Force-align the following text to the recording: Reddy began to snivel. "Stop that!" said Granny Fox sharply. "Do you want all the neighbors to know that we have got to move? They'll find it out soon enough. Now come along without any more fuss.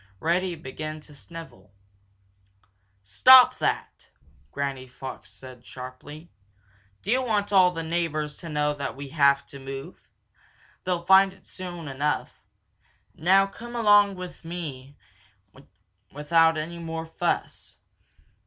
Reddy 0.19 0.55
began 0.55 0.99
to 1.01 1.13
snivel. 1.13 1.69
"Stop 3.03 3.59
that!" 3.59 3.91
said 3.95 4.09
Granny 4.51 4.87
Fox 4.87 5.43
sharply. 5.61 6.31
"Do 7.03 7.11
you 7.11 7.21
want 7.21 7.53
all 7.53 7.69
the 7.69 7.83
neighbors 7.83 8.35
to 8.37 8.49
know 8.49 8.73
that 8.73 8.95
we 8.95 9.09
have 9.09 9.41
got 9.41 9.47
to 9.49 9.59
move? 9.59 10.07
They'll 10.85 11.05
find 11.05 11.33
it 11.33 11.37
out 11.41 11.45
soon 11.45 11.87
enough. 11.87 12.41
Now 13.13 13.45
come 13.45 13.75
along 13.75 14.15
without 14.15 15.67
any 16.57 16.79
more 16.79 17.05
fuss. 17.05 17.75